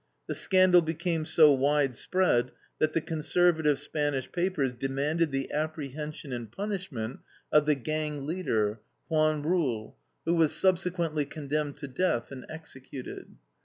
The 0.25 0.33
scandal 0.33 0.81
became 0.81 1.25
so 1.27 1.53
widespread 1.53 2.49
that 2.79 2.93
the 2.93 3.01
conservative 3.01 3.77
Spanish 3.77 4.31
papers 4.31 4.73
demanded 4.73 5.31
the 5.31 5.51
apprehension 5.51 6.33
and 6.33 6.51
punishment 6.51 7.19
of 7.51 7.67
the 7.67 7.75
gang 7.75 8.25
leader, 8.25 8.79
Juan 9.09 9.43
Rull, 9.43 9.93
who 10.25 10.33
was 10.33 10.55
subsequently 10.55 11.25
condemned 11.25 11.77
to 11.77 11.87
death 11.87 12.31
and 12.31 12.47
executed. 12.49 13.35